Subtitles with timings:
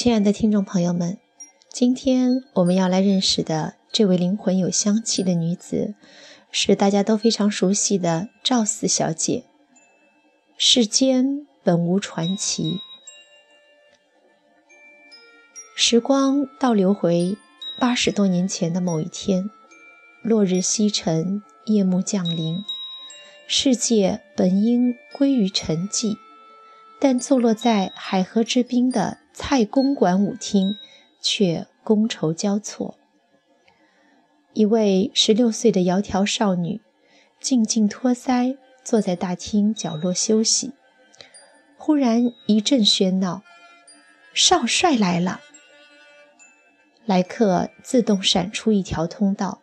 [0.00, 1.18] 亲爱的听众朋友们，
[1.72, 5.96] 今天我们要来认识的这位灵魂有香气的女子，
[6.52, 9.42] 是大家都非常熟悉的赵四小姐。
[10.56, 12.78] 世间本无传奇，
[15.74, 17.36] 时光倒流回
[17.80, 19.50] 八十多年前的某一天，
[20.22, 22.62] 落日西沉，夜幕降临，
[23.48, 26.16] 世界本应归于沉寂，
[27.00, 29.18] 但坐落在海河之滨的。
[29.40, 30.76] 蔡公馆舞厅
[31.22, 32.98] 却觥筹交错。
[34.52, 36.80] 一位十六岁的窈窕少女
[37.38, 40.72] 静静托腮，坐在大厅角落休息。
[41.76, 43.44] 忽然一阵喧闹，
[44.34, 45.40] 少帅来了！
[47.06, 49.62] 来客自动闪出一条通道，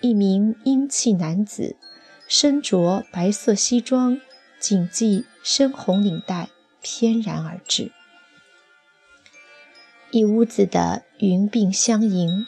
[0.00, 1.74] 一名英气男子，
[2.28, 4.20] 身着白色西装，
[4.60, 6.50] 谨系深红领带，
[6.80, 7.90] 翩然而至。
[10.12, 12.46] 一屋子的云鬓相迎，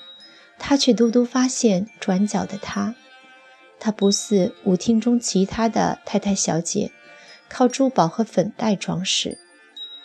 [0.59, 2.95] 他却独独发现转角的她。
[3.81, 6.93] 她不似舞厅中其他的太太小姐，
[7.49, 9.39] 靠珠宝和粉黛装饰。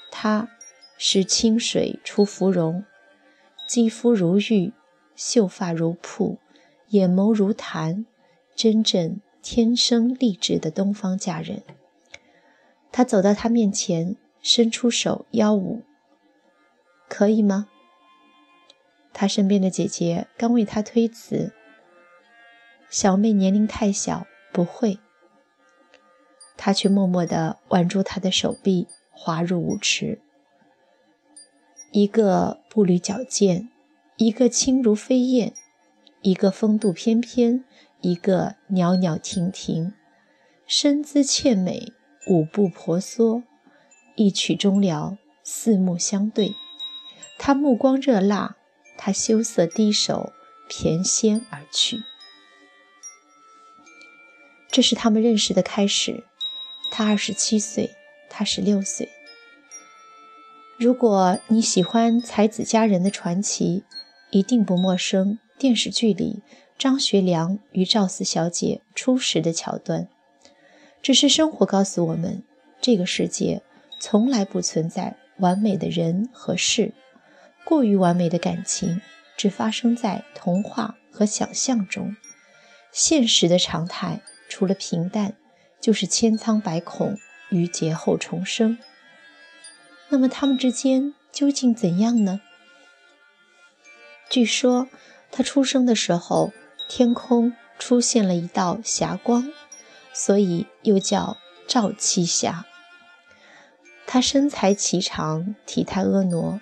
[0.10, 0.48] 她
[0.98, 2.86] 是清水出芙蓉，
[3.68, 4.72] 肌肤如玉，
[5.18, 6.38] 秀发如瀑，
[6.92, 8.06] 眼眸如潭，
[8.56, 11.64] 真正天生丽质的东方佳人。
[12.90, 15.82] 他走到她面前，伸出手邀舞。
[17.10, 17.68] 可以吗？
[19.12, 21.52] 他身边的姐姐刚为他推辞，
[22.90, 25.00] 小妹年龄太小，不会。
[26.56, 30.22] 他却默默地挽住她的手臂，滑入舞池。
[31.92, 33.70] 一个步履矫健，
[34.18, 35.54] 一个轻如飞燕，
[36.22, 37.64] 一个风度翩翩，
[38.02, 39.94] 一个袅袅婷婷，
[40.68, 41.92] 身姿倩美，
[42.28, 43.44] 舞步婆娑。
[44.16, 46.54] 一曲终了，四目相对。
[47.40, 48.58] 他目光热辣，
[48.98, 50.34] 他羞涩低首，
[50.68, 52.04] 翩跹而去。
[54.70, 56.26] 这是他们认识的开始。
[56.92, 57.92] 他二十七岁，
[58.30, 59.10] 他十六岁。
[60.78, 63.84] 如果你喜欢才子佳人的传奇，
[64.32, 66.44] 一定不陌生电视剧里
[66.78, 70.10] 张学良与赵四小姐初识的桥段。
[71.02, 72.44] 只是生活告诉我们，
[72.82, 73.62] 这个世界
[74.02, 76.92] 从来不存在完美的人和事。
[77.70, 79.00] 过于完美的感情
[79.38, 82.18] 只发生在童话和想象中，
[82.92, 85.36] 现实的常态除了平淡，
[85.80, 87.20] 就是千疮百孔
[87.50, 88.80] 与劫后重生。
[90.08, 92.42] 那么他们之间究竟怎样呢？
[94.32, 94.88] 据说
[95.32, 96.52] 他出生的时候，
[96.88, 99.48] 天空出现了一道霞光，
[100.12, 101.38] 所以又叫
[101.68, 102.66] 赵七霞。
[104.08, 106.60] 他身材颀长，体态婀娜。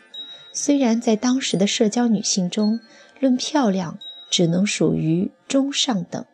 [0.60, 2.80] 虽然在当时的社交女性中，
[3.20, 4.00] 论漂亮
[4.32, 6.26] 只能属于中上等，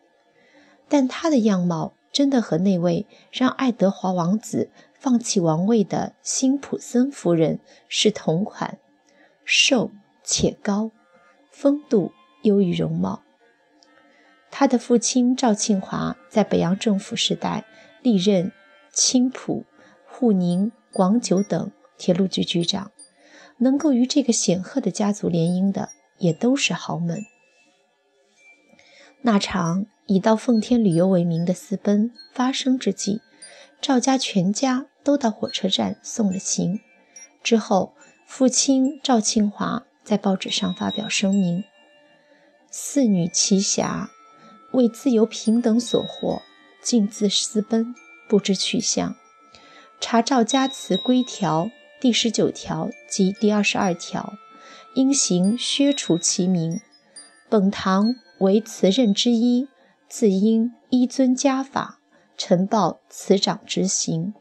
[0.87, 8.79] 但她的样貌真的和那位让爱德华王子放弃王位的辛普森夫人是同款，
[9.43, 9.91] 瘦
[10.23, 10.91] 且高，
[11.51, 12.13] 风度
[12.43, 13.23] 优于容貌。
[14.49, 17.65] 他的父亲赵庆华在北洋政府时代
[18.01, 18.53] 历任
[18.93, 19.65] 青浦、
[20.07, 22.93] 沪宁、广九等铁路局局长。
[23.57, 27.25] 能够与这个显赫的家族联姻的，也都是豪门。
[29.21, 33.21] 那场以到奉天旅游为名的私奔发生之际，
[33.79, 36.81] 赵家全家都到火车站送了行。
[37.41, 41.63] 之后，父亲赵庆华在报纸上发表声明
[42.69, 44.09] ：“四女奇侠
[44.73, 46.41] 为自由平等所惑，
[46.81, 47.95] 竟自私奔，
[48.27, 49.15] 不知去向。
[50.01, 51.69] 查赵家祠规条。”
[52.03, 54.33] 第十九条及第二十二条，
[54.93, 56.81] 应行削除其名。
[57.47, 59.69] 本堂为辞任之一，
[60.09, 62.01] 自应依遵家法，
[62.35, 64.33] 呈报此长执行。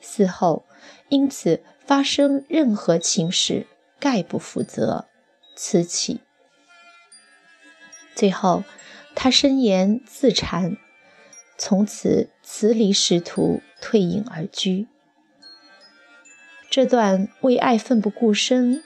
[0.00, 0.64] 嗣后
[1.08, 3.66] 因此发生任何情事，
[3.98, 5.08] 概不负责。
[5.56, 6.20] 此起。
[8.14, 8.62] 最后，
[9.16, 10.76] 他深言自禅，
[11.58, 14.86] 从此辞离仕途，退隐而居。
[16.72, 18.82] 这段为爱奋不顾身、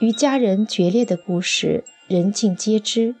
[0.00, 3.14] 与家人决裂的故事，人尽皆知，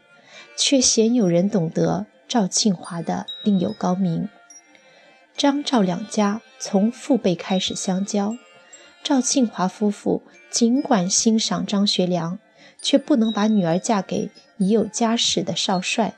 [0.54, 4.28] 却鲜有人懂得赵庆华的另有高明。
[5.34, 8.36] 张赵两家从父辈开始相交，
[9.02, 10.20] 赵庆华夫妇
[10.50, 12.38] 尽管欣赏张学良，
[12.82, 14.28] 却不能把女儿嫁给
[14.58, 16.16] 已有家室的少帅，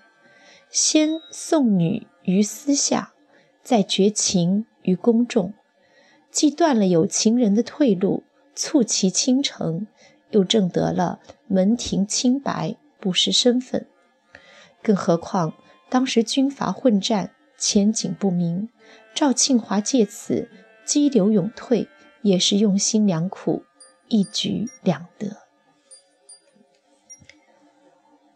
[0.68, 3.12] 先送女于私下，
[3.62, 5.54] 再绝情于公众。
[6.34, 8.24] 既断了有情人的退路，
[8.56, 9.86] 促其倾城，
[10.30, 13.86] 又挣得了门庭清白，不失身份。
[14.82, 15.54] 更何况
[15.88, 18.68] 当时军阀混战，前景不明，
[19.14, 20.48] 赵庆华借此
[20.84, 21.86] 激流勇退，
[22.22, 23.62] 也是用心良苦，
[24.08, 25.36] 一举两得。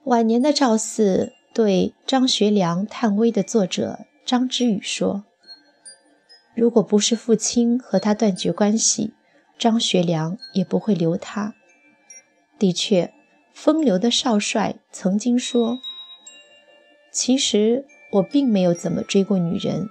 [0.04, 5.24] 晚年的赵四对张学良探微的作者张之宇说
[6.58, 9.12] ：“如果不是父亲和他断绝关系，
[9.56, 11.54] 张学良也不会留他。”
[12.58, 13.14] 的确，
[13.54, 15.78] 风流的少帅曾经说
[17.12, 19.88] ：“其实我并没有怎么追过女人，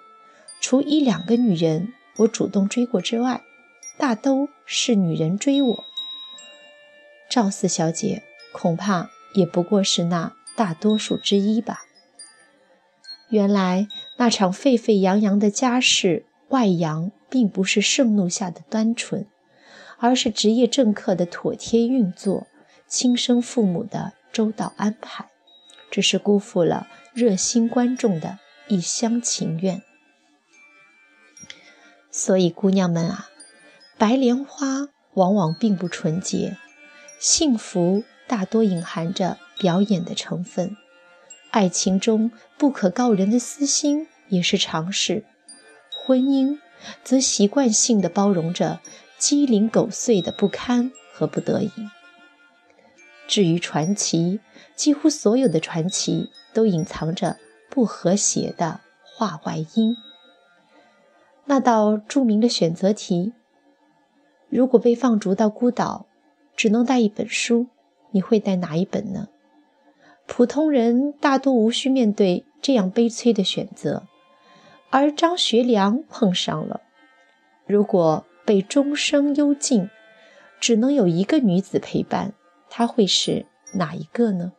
[0.60, 3.42] 除一两个女人我主动追过之外，
[3.98, 5.84] 大都是女人追我。”
[7.32, 9.10] 赵四小姐恐怕。
[9.34, 11.84] 也不过是那大多数之一吧。
[13.30, 19.28] 原来那场沸沸扬扬的家事外扬，并不是盛怒下的单纯，
[19.98, 22.48] 而是职业政客的妥帖运作，
[22.88, 25.28] 亲生父母的周到安排，
[25.90, 29.82] 只是辜负了热心观众的一厢情愿。
[32.12, 33.30] 所以，姑娘们啊，
[33.98, 36.58] 白莲花往往并不纯洁，
[37.20, 38.04] 幸福。
[38.30, 40.76] 大多隐含着表演的成分，
[41.50, 45.24] 爱情中不可告人的私心也是常事，
[46.08, 46.58] 婚姻
[47.04, 48.80] 则习惯性的包容着
[49.18, 51.70] 鸡零狗碎的不堪和不得已。
[53.28, 54.40] 至于传奇，
[54.74, 57.36] 几乎所有的传奇都隐藏着
[57.70, 59.98] 不和谐的话外音。
[61.44, 63.34] 那道著名的选择题：
[64.48, 66.06] 如果被放逐到孤岛，
[66.56, 67.68] 只能带一本书。
[68.12, 69.28] 你会带哪一本呢？
[70.26, 74.08] 普通人大多无需面对这样悲催的选择，
[74.90, 76.82] 而张学良碰上了。
[77.66, 79.90] 如果被终生幽禁，
[80.60, 82.34] 只能有一个女子陪伴，
[82.70, 84.54] 他会是哪一个呢？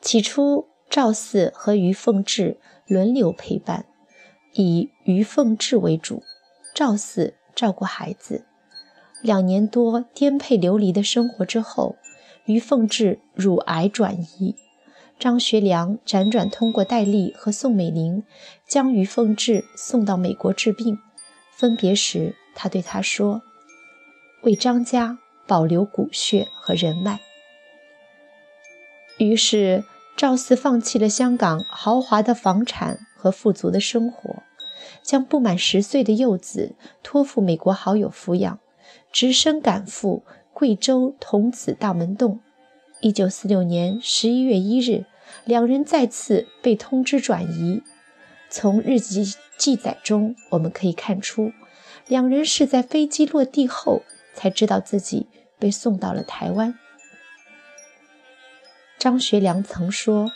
[0.00, 3.86] 起初，赵四和于凤至轮流陪伴，
[4.54, 6.22] 以于凤至为主，
[6.74, 8.46] 赵四照顾孩子。
[9.20, 11.96] 两年多颠沛流离的生活之后，
[12.46, 14.56] 于凤至乳癌转移，
[15.20, 18.24] 张学良辗转通过戴笠和宋美龄，
[18.66, 20.98] 将于凤至送到美国治病。
[21.52, 23.42] 分别时，他对她说
[24.42, 27.20] ：“为张家保留骨血和人脉。”
[29.18, 29.84] 于是
[30.16, 34.42] 赵四放弃了香港豪华的房产和富足的生活，
[35.02, 38.58] 将不满十岁的幼子托付美国好友抚养。
[39.12, 40.24] 只身赶赴
[40.54, 42.40] 贵州桐梓大门洞。
[43.00, 45.04] 一九四六年十一月一日，
[45.44, 47.82] 两人再次被通知转移。
[48.50, 51.52] 从日记记载中，我们可以看出，
[52.06, 54.02] 两人是在飞机落地后
[54.34, 55.26] 才知道自己
[55.58, 56.78] 被送到了台湾。
[58.98, 60.30] 张学良曾说：“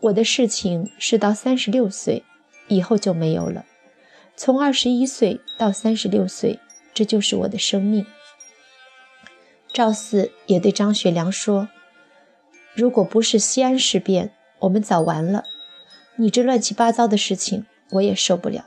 [0.00, 2.24] 我的事情是到三十六岁
[2.68, 3.64] 以后就没有了，
[4.34, 6.58] 从二十一岁到三十六岁。”
[6.94, 8.06] 这就是我的生命。
[9.70, 11.68] 赵四也对张学良说
[12.76, 15.44] ：“如果不是西安事变，我们早完了。
[16.16, 18.66] 你这乱七八糟的事情，我也受不了。”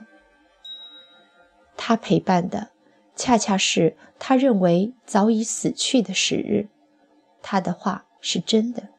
[1.78, 2.70] 他陪伴的，
[3.16, 6.68] 恰恰是他认为早已死去的时日。
[7.44, 8.90] 他的话是真的。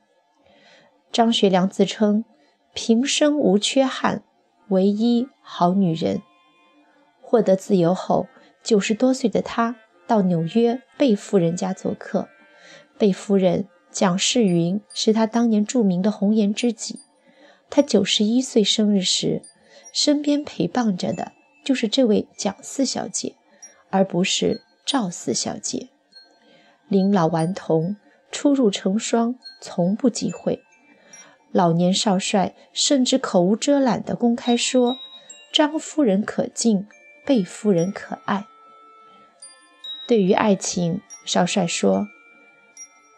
[1.13, 2.25] 张学良自称
[2.73, 4.23] 平生无缺憾，
[4.69, 6.23] 唯一好女人。
[7.21, 8.29] 获得自由后。
[8.63, 9.77] 九十多岁的他
[10.07, 12.29] 到纽约贝夫人家做客，
[12.99, 17.01] 贝夫人蒋世云是他当年著名的红颜知己。
[17.69, 19.43] 他九十一岁生日时，
[19.93, 21.33] 身边陪伴着的
[21.65, 23.35] 就是这位蒋四小姐，
[23.91, 25.89] 而不是赵四小姐。
[26.89, 27.97] 临老顽童，
[28.33, 30.63] 出入成双，从不忌讳。
[31.53, 34.97] 老年少帅甚至口无遮拦地公开说
[35.53, 36.87] ：“张夫人可敬，
[37.27, 38.47] 贝夫人可爱。”
[40.07, 42.09] 对于爱情，少帅说：“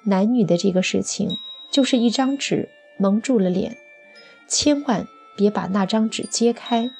[0.04, 1.30] 男女的这个事情，
[1.70, 2.68] 就是一张纸
[2.98, 3.76] 蒙住了脸，
[4.48, 5.06] 千万
[5.36, 6.90] 别把那张纸揭开。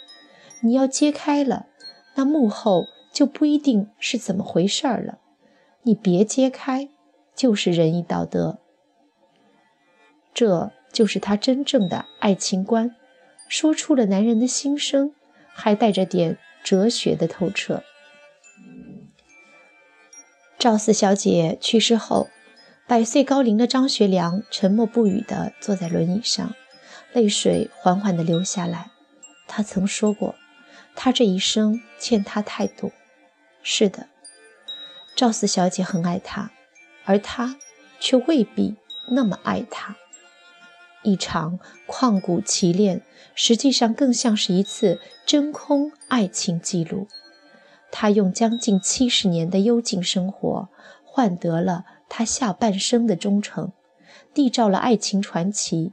[0.60, 1.66] 你要揭开了，
[2.14, 5.18] 那幕后就不一定是怎么回事儿了。
[5.82, 6.88] 你别揭开，
[7.34, 8.58] 就是仁义道德。
[10.32, 12.94] 这就是他真正的爱情观，
[13.48, 15.12] 说出了男人的心声，
[15.52, 17.82] 还带着点哲学的透彻。”
[20.56, 22.28] 赵四小姐去世后，
[22.88, 26.54] 百岁高龄的张学良沉默不语地坐在轮椅上，
[27.12, 28.90] 泪水缓缓地流下来。
[29.46, 30.34] 他曾说过，
[30.94, 32.90] 他这一生欠她太多。
[33.62, 34.08] 是的，
[35.14, 36.50] 赵四小姐很爱他，
[37.04, 37.56] 而他
[38.00, 38.76] 却未必
[39.10, 39.96] 那么爱他。
[41.02, 43.02] 一场旷古奇恋，
[43.34, 47.08] 实际上更像是一次真空爱情记录。
[47.90, 50.68] 他用将近七十年的幽静生活，
[51.04, 53.72] 换得了他下半生的忠诚，
[54.34, 55.92] 缔造了爱情传奇。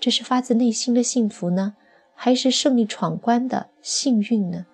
[0.00, 1.76] 这是发自内心的幸福呢，
[2.14, 4.64] 还是胜利闯关的幸运呢？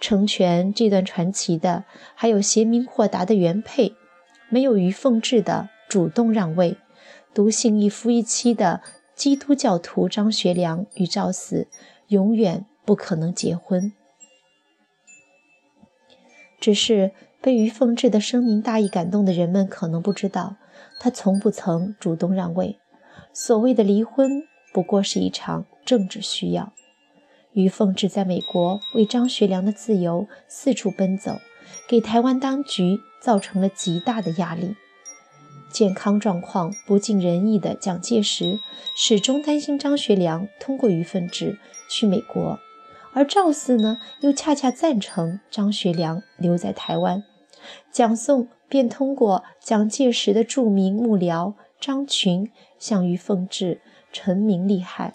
[0.00, 1.84] 成全这段传奇的，
[2.14, 3.94] 还有贤明豁达的原配，
[4.48, 6.78] 没有于凤至的主动让位，
[7.34, 8.80] 独信一夫一妻的
[9.14, 11.68] 基督教徒张学良与赵四，
[12.08, 13.92] 永远不可能结婚。
[16.58, 17.12] 只是
[17.42, 20.56] 被于凤至的深明大义感动的人们可能不知道，
[20.98, 22.78] 他从不曾主动让位。
[23.32, 24.42] 所谓的离婚
[24.72, 26.72] 不过是一场政治需要。
[27.52, 31.40] 于凤至在美国为张学良的自由四处奔走，
[31.88, 34.76] 给台湾当局造成了极大的压力。
[35.72, 38.58] 健康状况不尽人意的蒋介石
[38.96, 42.58] 始终担心张学良通过于凤至去美国。
[43.12, 47.24] 而赵四呢，又恰恰赞成张学良留在台湾，
[47.92, 53.80] 蒋宋便通过蒋介石的著名幕僚张群向于凤至
[54.12, 55.14] 陈明利害。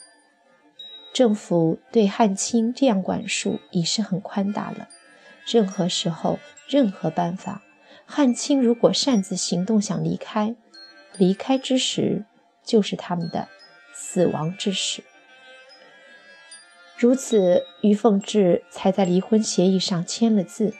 [1.13, 4.89] 政府对汉卿这样管束已是很宽大了。
[5.45, 7.63] 任何时候，任何办法，
[8.05, 10.55] 汉卿如果擅自行动想离开，
[11.17, 12.25] 离开之时
[12.63, 13.47] 就是他们的
[13.93, 15.03] 死亡之时。
[16.97, 20.73] 如此，于凤至才在离婚协议上签了字，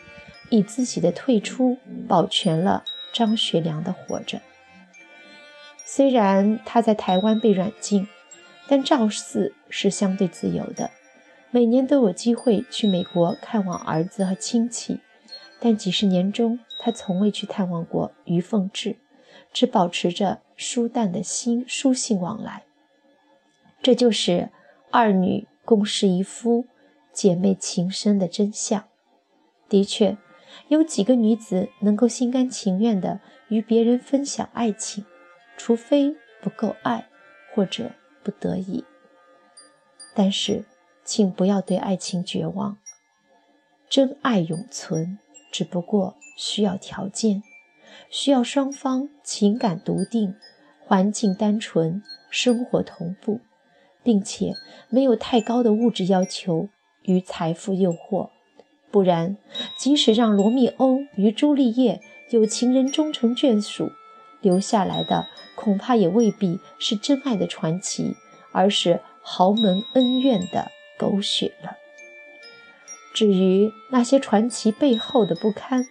[0.50, 2.84] 以自己的退出保全了
[3.14, 4.42] 张学良的活着。
[5.86, 8.08] 虽然他在台湾被软禁，
[8.68, 10.92] 但赵四是相对自由的，
[11.52, 15.00] 每年都有机会去美国看望儿子和亲戚。
[15.60, 18.98] 但几十年中，他从未去探望过于凤至，
[19.54, 22.64] 只保持着疏淡的心书信往来。
[23.82, 24.50] 这就是
[24.92, 25.48] 二女。
[25.66, 26.68] 共侍一夫，
[27.12, 28.84] 姐妹情深的真相，
[29.68, 30.16] 的确，
[30.68, 33.20] 有几个女子能够心甘情愿地
[33.50, 35.06] 与别人分享爱情，
[35.58, 37.08] 除非不够爱，
[37.54, 37.92] 或者
[38.24, 38.84] 不得已。
[40.14, 40.66] 但是，
[41.04, 42.78] 请不要对爱情绝望，
[43.90, 45.18] 真爱永存，
[45.52, 47.44] 只不过需要条件，
[48.10, 50.36] 需要双方情感笃定，
[50.80, 53.42] 环境单纯，生活同步。
[54.04, 54.54] 并且
[54.88, 56.70] 没有太高的物质要求
[57.06, 58.30] 与财富诱惑，
[58.96, 59.36] 不然，
[59.78, 62.00] 即使让罗密欧与朱丽叶
[62.30, 63.92] 有情人终成眷属，
[64.40, 68.16] 留下来的恐怕也未必是真爱的传奇，
[68.54, 71.76] 而是豪门恩怨的狗血了。
[73.14, 75.86] 至于那些传奇背后的不堪，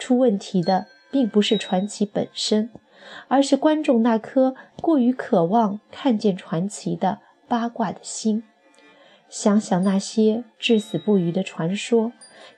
[0.00, 2.70] 出问题的并不是传奇本身，
[3.28, 7.20] 而是观众那颗过于渴望看见传奇的。
[7.46, 8.42] 八卦的心，
[9.28, 12.12] 想想那些至死不渝的传说，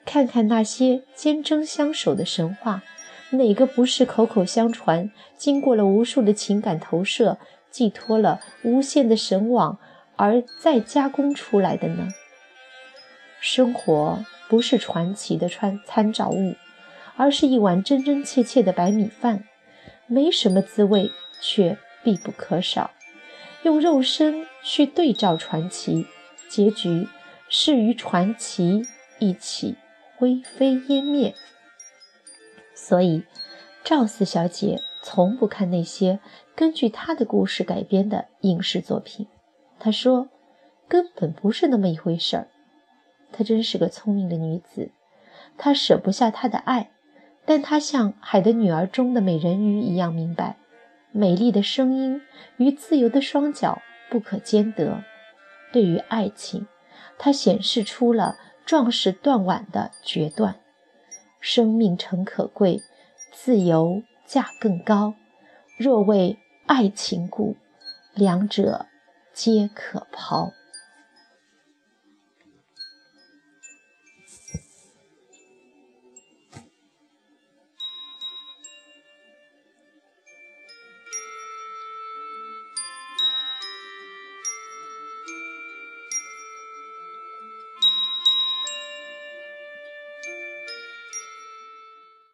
[0.05, 2.83] 看看那些坚贞相守的神话，
[3.31, 7.37] 哪个不是口口相传，经过了无数的情感投射，
[7.71, 9.79] 寄托了无限的神往
[10.15, 12.09] 而再加工出来的呢？
[13.39, 16.55] 生活不是传奇的参参照物，
[17.17, 19.43] 而是一碗真真切切的白米饭，
[20.07, 21.11] 没什么滋味，
[21.41, 22.91] 却必不可少。
[23.63, 26.05] 用肉身去对照传奇，
[26.49, 27.07] 结局
[27.49, 28.85] 是与传奇
[29.23, 29.75] 一起
[30.17, 31.33] 灰飞烟灭。
[32.75, 33.23] 所以，
[33.83, 36.19] 赵四小姐从不看那些
[36.55, 39.27] 根据她的故事改编的影视作品。
[39.79, 40.29] 她说，
[40.87, 42.47] 根本不是那么一回事儿。
[43.31, 44.91] 她真是个聪明的女子，
[45.57, 46.91] 她舍不下她的爱，
[47.45, 50.57] 但她像《海的女儿》中的美人鱼一样明白。
[51.11, 52.21] 美丽的声音
[52.57, 55.03] 与自由的双脚不可兼得。
[55.71, 56.67] 对于爱情，
[57.17, 60.55] 她显示出了壮士断腕的决断。
[61.39, 62.81] 生命诚可贵，
[63.31, 65.15] 自由价更高。
[65.77, 67.57] 若为爱情故，
[68.13, 68.85] 两者
[69.33, 70.53] 皆可抛。